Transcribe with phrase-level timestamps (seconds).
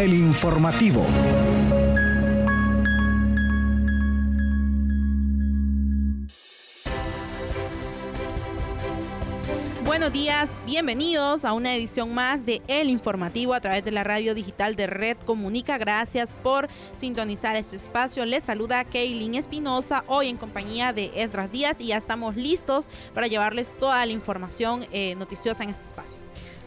[0.00, 1.04] El informativo.
[9.84, 14.34] Buenos días, bienvenidos a una edición más de El Informativo a través de la radio
[14.34, 15.76] digital de Red Comunica.
[15.76, 18.24] Gracias por sintonizar este espacio.
[18.24, 23.26] Les saluda Kaylin Espinosa, hoy en compañía de Esdras Díaz y ya estamos listos para
[23.26, 26.22] llevarles toda la información eh, noticiosa en este espacio.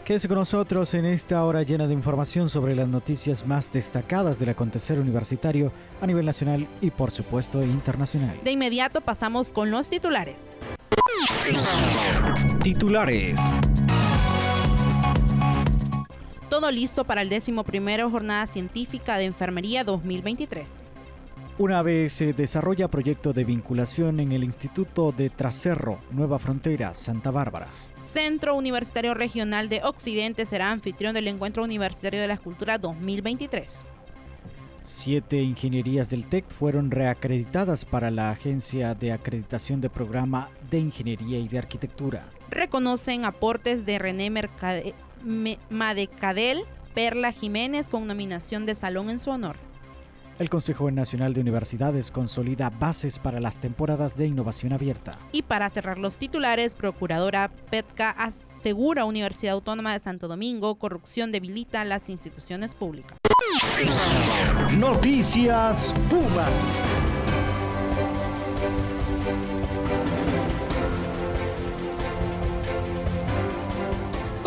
[0.05, 4.49] Quédese con nosotros en esta hora llena de información sobre las noticias más destacadas del
[4.49, 5.71] acontecer universitario
[6.01, 8.37] a nivel nacional y por supuesto internacional.
[8.43, 10.51] De inmediato pasamos con los titulares.
[12.61, 13.39] Titulares.
[16.49, 20.81] Todo listo para el décimo primero Jornada Científica de Enfermería 2023.
[21.59, 27.29] Una vez se desarrolla proyecto de vinculación en el Instituto de Tracerro, Nueva Frontera, Santa
[27.29, 27.67] Bárbara.
[27.93, 33.83] Centro Universitario Regional de Occidente será anfitrión del Encuentro Universitario de la Escultura 2023.
[34.81, 41.37] Siete ingenierías del TEC fueron reacreditadas para la Agencia de Acreditación de Programa de Ingeniería
[41.37, 42.25] y de Arquitectura.
[42.49, 44.95] Reconocen aportes de René Mercade
[45.69, 46.63] Madecadel
[46.95, 49.55] Perla Jiménez con nominación de salón en su honor.
[50.39, 55.19] El Consejo Nacional de Universidades consolida bases para las temporadas de innovación abierta.
[55.31, 61.85] Y para cerrar los titulares, Procuradora Petka asegura Universidad Autónoma de Santo Domingo, corrupción debilita
[61.85, 63.19] las instituciones públicas.
[64.77, 66.47] Noticias Puma.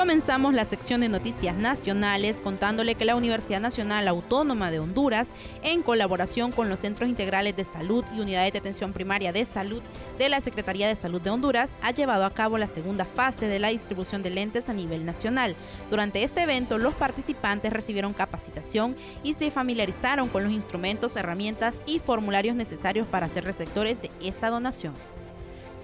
[0.06, 5.82] Comenzamos la sección de noticias nacionales contándole que la Universidad Nacional Autónoma de Honduras, en
[5.82, 9.82] colaboración con los Centros Integrales de Salud y Unidades de Atención Primaria de Salud
[10.16, 13.58] de la Secretaría de Salud de Honduras, ha llevado a cabo la segunda fase de
[13.58, 15.56] la distribución de lentes a nivel nacional.
[15.90, 21.98] Durante este evento, los participantes recibieron capacitación y se familiarizaron con los instrumentos, herramientas y
[21.98, 24.94] formularios necesarios para ser receptores de esta donación.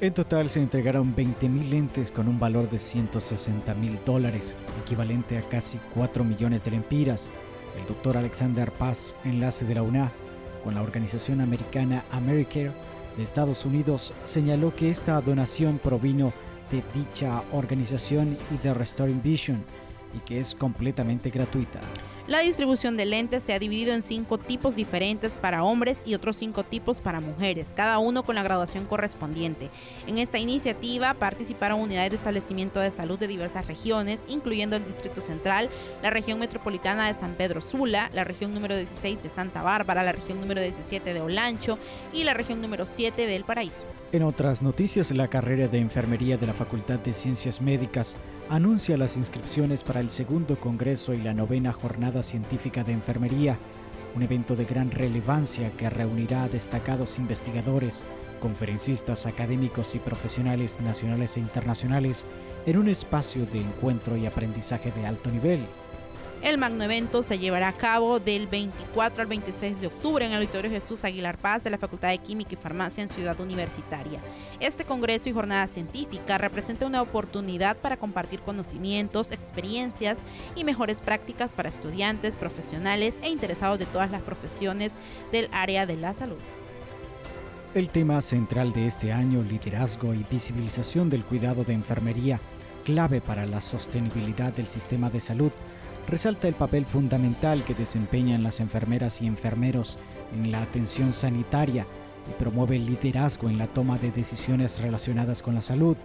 [0.03, 5.49] En total se entregaron 20.000 lentes con un valor de 160 mil dólares, equivalente a
[5.49, 7.31] casi 4 millones de lempiras.
[7.79, 10.11] El doctor Alexander Paz, enlace de la UNA,
[10.65, 12.73] con la organización americana Americare
[13.17, 16.33] de Estados Unidos, señaló que esta donación provino
[16.73, 19.65] de dicha organización y de Restoring Vision
[20.17, 21.79] y que es completamente gratuita.
[22.29, 26.37] La distribución de lentes se ha dividido en cinco tipos diferentes para hombres y otros
[26.37, 29.71] cinco tipos para mujeres, cada uno con la graduación correspondiente.
[30.07, 35.21] En esta iniciativa participaron unidades de establecimiento de salud de diversas regiones, incluyendo el Distrito
[35.21, 35.69] Central,
[36.01, 40.13] la región metropolitana de San Pedro Sula, la región número 16 de Santa Bárbara, la
[40.13, 41.77] región número 17 de Olancho
[42.13, 43.89] y la región número 7 del Paraíso.
[44.13, 48.17] En otras noticias, la carrera de enfermería de la Facultad de Ciencias Médicas
[48.49, 53.59] anuncia las inscripciones para el segundo Congreso y la novena Jornada Científica de Enfermería,
[54.15, 58.05] un evento de gran relevancia que reunirá a destacados investigadores,
[58.41, 62.27] conferencistas académicos y profesionales nacionales e internacionales
[62.67, 65.67] en un espacio de encuentro y aprendizaje de alto nivel.
[66.43, 70.39] El magno evento se llevará a cabo del 24 al 26 de octubre en el
[70.39, 74.19] Auditorio Jesús Aguilar Paz de la Facultad de Química y Farmacia en Ciudad Universitaria.
[74.59, 80.19] Este congreso y jornada científica representa una oportunidad para compartir conocimientos, experiencias
[80.57, 84.97] y mejores prácticas para estudiantes, profesionales e interesados de todas las profesiones
[85.31, 86.41] del área de la salud.
[87.75, 92.41] El tema central de este año, liderazgo y visibilización del cuidado de enfermería,
[92.85, 95.53] clave para la sostenibilidad del sistema de salud,
[96.09, 99.99] resalta el papel fundamental que desempeñan las enfermeras y enfermeros
[100.33, 101.87] en la atención sanitaria
[102.31, 105.97] y promueve el liderazgo en la toma de decisiones relacionadas con la salud.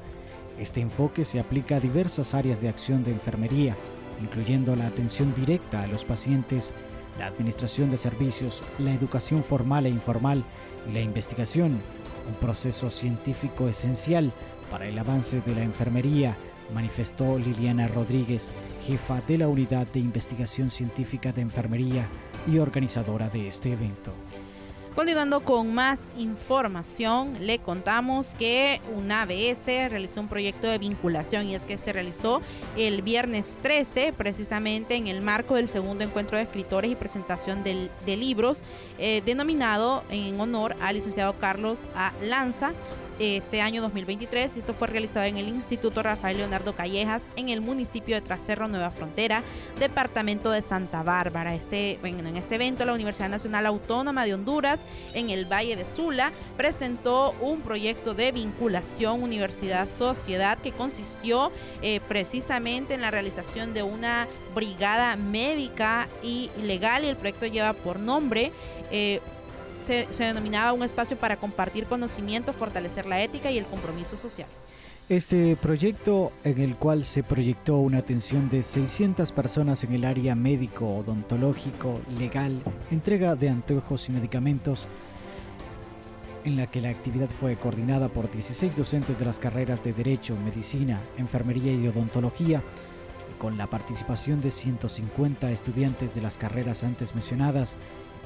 [0.59, 3.75] Este enfoque se aplica a diversas áreas de acción de enfermería,
[4.21, 6.73] incluyendo la atención directa a los pacientes,
[7.19, 10.43] la administración de servicios, la educación formal e informal
[10.89, 11.79] y la investigación,
[12.27, 14.33] un proceso científico esencial
[14.71, 16.37] para el avance de la enfermería,
[16.73, 18.51] manifestó Liliana Rodríguez,
[18.85, 22.07] jefa de la Unidad de Investigación Científica de Enfermería
[22.47, 24.13] y organizadora de este evento.
[24.97, 31.53] Continuando con más información, le contamos que una ABS realizó un proyecto de vinculación y
[31.53, 32.41] es que se realizó
[32.75, 37.91] el viernes 13, precisamente en el marco del segundo encuentro de escritores y presentación de,
[38.17, 38.63] libros,
[38.97, 42.11] eh, denominado en honor al licenciado Carlos A.
[42.23, 42.73] Lanza,
[43.19, 47.61] este año 2023 y esto fue realizado en el Instituto Rafael Leonardo Callejas en el
[47.61, 49.43] municipio de Tracerro, Nueva Frontera,
[49.79, 51.55] departamento de Santa Bárbara.
[51.55, 54.81] Este, bueno, en este evento la Universidad Nacional Autónoma de Honduras
[55.13, 62.93] en el Valle de Sula presentó un proyecto de vinculación universidad-sociedad que consistió eh, precisamente
[62.93, 68.51] en la realización de una brigada médica y legal y el proyecto lleva por nombre
[68.91, 69.21] eh,
[69.81, 74.47] se, denominaba un espacio para compartir conocimiento, fortalecer la ética y el compromiso social.
[75.09, 80.35] Este proyecto, en el cual se proyectó una atención de 600 personas en el área
[80.35, 84.87] médico, odontológico, legal, entrega de anteojos y medicamentos,
[86.43, 90.35] en la que la actividad fue coordinada por 16 docentes de las carreras de Derecho,
[90.43, 92.61] Medicina, Enfermería y Odontología,
[93.37, 97.77] con la participación de 150 estudiantes de las carreras antes mencionadas,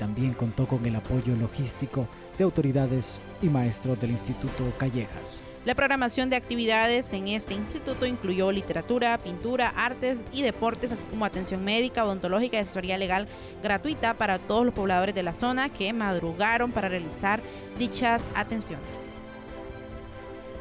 [0.01, 5.43] también contó con el apoyo logístico de autoridades y maestros del Instituto Callejas.
[5.63, 11.23] La programación de actividades en este instituto incluyó literatura, pintura, artes y deportes, así como
[11.23, 13.27] atención médica, odontológica y asesoría legal
[13.61, 17.43] gratuita para todos los pobladores de la zona que madrugaron para realizar
[17.77, 19.10] dichas atenciones.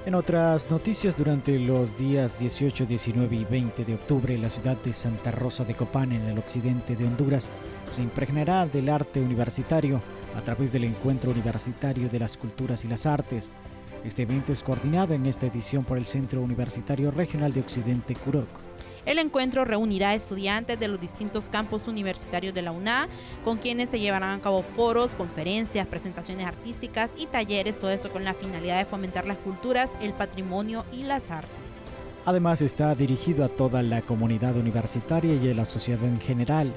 [0.07, 4.95] En otras noticias, durante los días 18, 19 y 20 de octubre, la ciudad de
[4.95, 7.51] Santa Rosa de Copán, en el occidente de Honduras,
[7.93, 10.01] se impregnará del arte universitario
[10.35, 13.51] a través del Encuentro Universitario de las Culturas y las Artes.
[14.03, 18.49] Este evento es coordinado en esta edición por el Centro Universitario Regional de Occidente Curoc.
[19.07, 23.09] El encuentro reunirá estudiantes de los distintos campos universitarios de la UNA,
[23.45, 28.25] con quienes se llevarán a cabo foros, conferencias, presentaciones artísticas y talleres, todo esto con
[28.25, 31.51] la finalidad de fomentar las culturas, el patrimonio y las artes.
[32.27, 36.73] Además está dirigido a toda la comunidad universitaria y a la sociedad en general,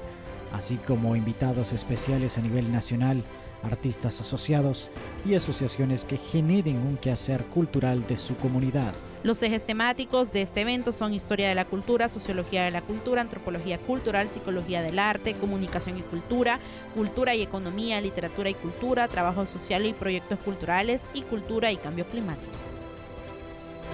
[0.52, 3.22] así como invitados especiales a nivel nacional,
[3.64, 4.90] artistas asociados
[5.24, 8.94] y asociaciones que generen un quehacer cultural de su comunidad.
[9.24, 13.22] Los ejes temáticos de este evento son historia de la cultura, sociología de la cultura,
[13.22, 16.60] antropología cultural, psicología del arte, comunicación y cultura,
[16.94, 22.04] cultura y economía, literatura y cultura, trabajo social y proyectos culturales y cultura y cambio
[22.04, 22.52] climático.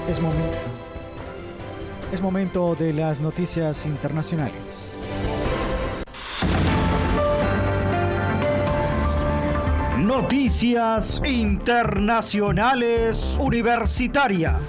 [0.08, 0.58] Es momento,
[2.12, 4.94] es momento de las noticias internacionales.
[10.20, 14.60] Noticias Internacionales Universitarias.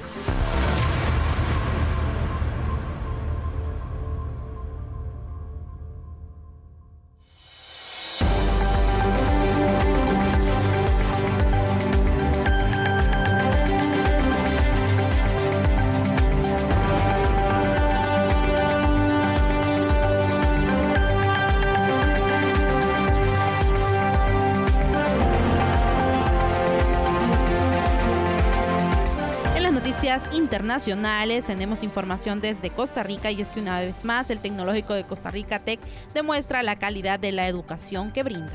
[30.34, 35.04] Internacionales tenemos información desde Costa Rica y es que una vez más el Tecnológico de
[35.04, 35.80] Costa Rica Tech
[36.16, 38.52] demuestra la calidad de la educación que brinda.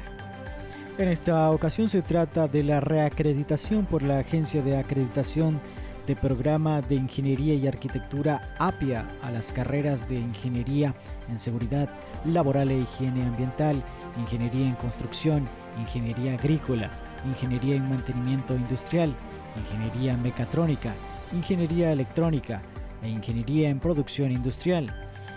[0.99, 5.61] En esta ocasión se trata de la reacreditación por la Agencia de Acreditación
[6.05, 10.97] de Programa de Ingeniería y Arquitectura APIA a las carreras de Ingeniería
[11.29, 11.89] en Seguridad
[12.25, 13.85] Laboral e Higiene Ambiental,
[14.19, 15.49] Ingeniería en Construcción,
[15.79, 16.91] Ingeniería Agrícola,
[17.25, 19.15] Ingeniería en Mantenimiento Industrial,
[19.57, 20.93] Ingeniería Mecatrónica,
[21.33, 22.63] Ingeniería Electrónica
[23.03, 24.95] e Ingeniería en Producción Industrial.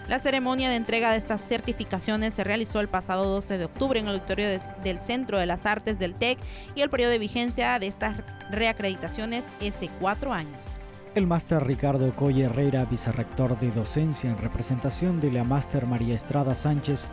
[0.08, 4.08] La ceremonia de entrega de estas certificaciones se realizó el pasado 12 de octubre en
[4.08, 4.48] el auditorio
[4.84, 6.40] del Centro de las Artes del TEC
[6.74, 8.18] y el periodo de vigencia de estas
[8.50, 10.66] reacreditaciones es de cuatro años.
[11.16, 16.56] El máster Ricardo Coy Herrera, vicerrector de docencia en representación de la máster María Estrada
[16.56, 17.10] Sánchez,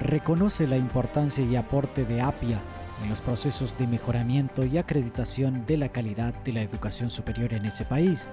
[0.00, 2.60] reconoce la importancia y aporte de APIA
[3.02, 7.66] en los procesos de mejoramiento y acreditación de la calidad de la educación superior en
[7.66, 8.28] ese país.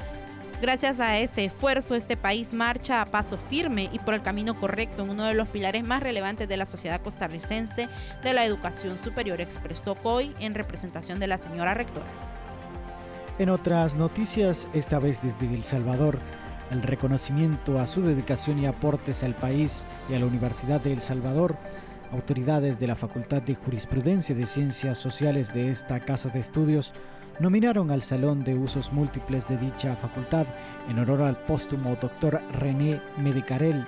[0.62, 5.04] Gracias a ese esfuerzo, este país marcha a paso firme y por el camino correcto
[5.04, 7.90] en uno de los pilares más relevantes de la sociedad costarricense
[8.24, 12.06] de la educación superior, expresó Coy en representación de la señora rectora.
[13.40, 16.20] En otras noticias, esta vez desde El Salvador,
[16.72, 21.02] el reconocimiento a su dedicación y aportes al país y a la Universidad de El
[21.02, 21.58] Salvador
[22.14, 26.94] Autoridades de la Facultad de Jurisprudencia de Ciencias Sociales de esta casa de estudios
[27.40, 30.46] nominaron al Salón de Usos Múltiples de dicha facultad
[30.88, 33.88] en honor al póstumo doctor René Medicarel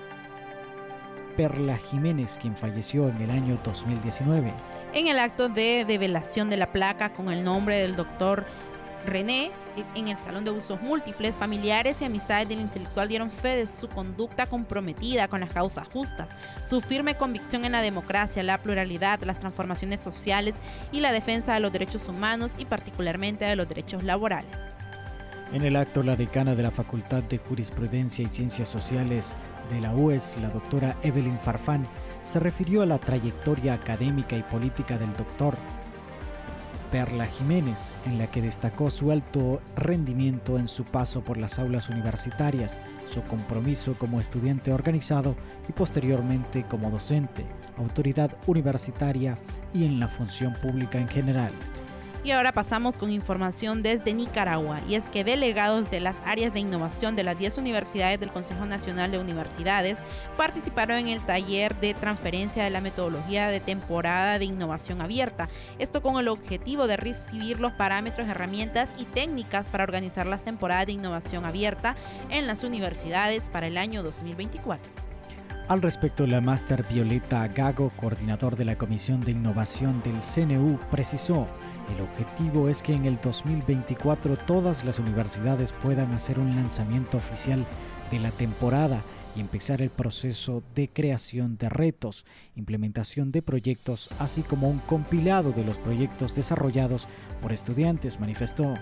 [1.38, 4.51] Perla Jiménez, quien falleció en el año 2019.
[4.94, 8.46] En el acto de develación de la placa con el nombre del doctor
[9.05, 9.51] René,
[9.95, 13.88] en el Salón de Usos Múltiples, familiares y amistades del intelectual dieron fe de su
[13.88, 16.31] conducta comprometida con las causas justas,
[16.63, 20.55] su firme convicción en la democracia, la pluralidad, las transformaciones sociales
[20.91, 24.74] y la defensa de los derechos humanos y particularmente de los derechos laborales.
[25.53, 29.35] En el acto, la decana de la Facultad de Jurisprudencia y Ciencias Sociales
[29.69, 31.88] de la UES, la doctora Evelyn Farfán,
[32.21, 35.55] se refirió a la trayectoria académica y política del doctor
[36.96, 41.90] Perla Jiménez, en la que destacó su alto rendimiento en su paso por las aulas
[41.90, 45.36] universitarias, su compromiso como estudiante organizado
[45.68, 49.36] y posteriormente como docente, autoridad universitaria
[49.74, 51.52] y en la función pública en general.
[52.25, 56.60] Y ahora pasamos con información desde Nicaragua, y es que delegados de las áreas de
[56.60, 60.03] innovación de las 10 universidades del Consejo Nacional de Universidades
[60.36, 66.01] participaron en el taller de transferencia de la metodología de temporada de innovación abierta, esto
[66.01, 70.94] con el objetivo de recibir los parámetros, herramientas y técnicas para organizar las temporadas de
[70.94, 71.96] innovación abierta
[72.32, 75.14] en las universidades para el año 2024.
[75.67, 81.48] Al respecto, la máster Violeta Gago, coordinador de la Comisión de Innovación del CNU, precisó
[81.93, 87.65] el objetivo es que en el 2024 todas las universidades puedan hacer un lanzamiento oficial
[88.12, 89.01] de la temporada
[89.36, 95.51] y empezar el proceso de creación de retos, implementación de proyectos, así como un compilado
[95.51, 97.07] de los proyectos desarrollados
[97.41, 98.75] por estudiantes, manifestó.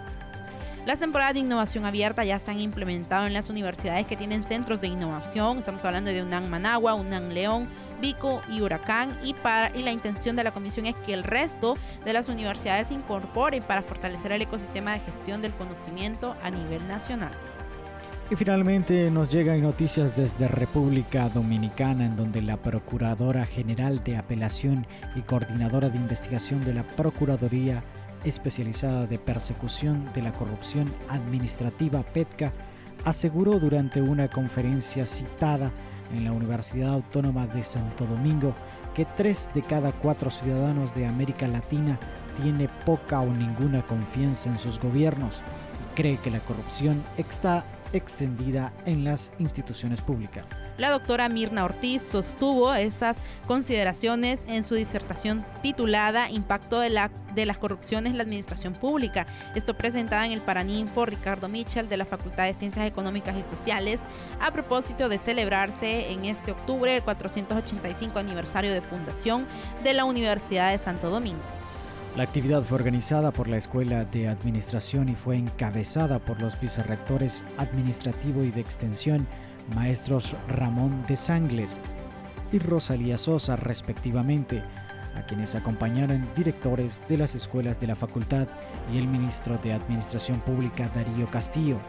[0.85, 4.81] Las temporadas de innovación abierta ya se han implementado en las universidades que tienen centros
[4.81, 5.57] de innovación.
[5.57, 7.69] Estamos hablando de UNAM Managua, UNAM León,
[8.01, 9.17] Vico y Huracán.
[9.23, 12.89] Y, para, y la intención de la comisión es que el resto de las universidades
[12.89, 17.31] se incorporen para fortalecer el ecosistema de gestión del conocimiento a nivel nacional.
[18.29, 24.85] Y finalmente nos llegan noticias desde República Dominicana en donde la Procuradora General de Apelación
[25.15, 27.83] y Coordinadora de Investigación de la Procuraduría
[28.23, 32.53] especializada de persecución de la corrupción administrativa PETCA,
[33.05, 35.71] aseguró durante una conferencia citada
[36.13, 38.53] en la Universidad Autónoma de Santo Domingo
[38.93, 41.99] que tres de cada cuatro ciudadanos de América Latina
[42.41, 45.41] tiene poca o ninguna confianza en sus gobiernos
[45.83, 50.43] y cree que la corrupción está extendida en las instituciones públicas.
[50.77, 57.45] La doctora Mirna Ortiz sostuvo esas consideraciones en su disertación titulada Impacto de, la, de
[57.45, 59.27] las corrupciones en la administración pública.
[59.53, 64.01] Esto presentada en el Paraninfo Ricardo Mitchell de la Facultad de Ciencias Económicas y Sociales
[64.41, 69.45] a propósito de celebrarse en este octubre el 485 aniversario de fundación
[69.83, 71.62] de la Universidad de Santo Domingo.
[72.15, 77.43] La actividad fue organizada por la Escuela de Administración y fue encabezada por los vicerrectores
[77.57, 79.27] administrativo y de extensión,
[79.73, 81.79] maestros Ramón de Sangles
[82.51, 84.61] y Rosalía Sosa, respectivamente,
[85.15, 88.47] a quienes acompañaron directores de las escuelas de la facultad
[88.93, 91.79] y el ministro de Administración Pública Darío Castillo.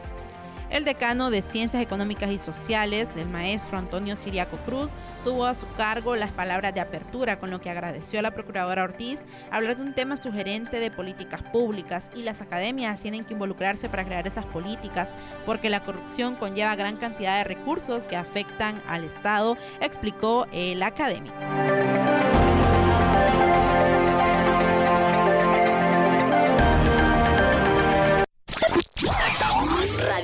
[0.75, 5.69] El decano de Ciencias Económicas y Sociales, el maestro Antonio Siriaco Cruz, tuvo a su
[5.77, 9.85] cargo las palabras de apertura, con lo que agradeció a la procuradora Ortiz hablar de
[9.85, 14.47] un tema sugerente de políticas públicas y las academias tienen que involucrarse para crear esas
[14.47, 15.15] políticas,
[15.47, 21.37] porque la corrupción conlleva gran cantidad de recursos que afectan al Estado, explicó el académico.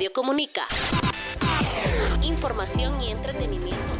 [0.01, 0.63] Radio Comunica.
[2.23, 3.93] Información y entretenimiento.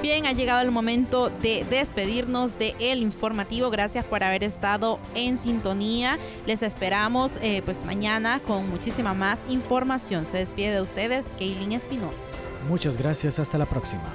[0.00, 3.68] Bien, ha llegado el momento de despedirnos de El Informativo.
[3.68, 6.18] Gracias por haber estado en sintonía.
[6.46, 10.26] Les esperamos eh, pues mañana con muchísima más información.
[10.26, 12.22] Se despide de ustedes, Kaylin Espinosa.
[12.70, 14.14] Muchas gracias, hasta la próxima.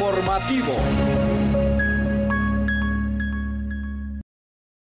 [0.00, 1.59] Informativo.